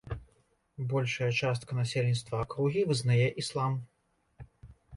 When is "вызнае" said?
2.93-3.27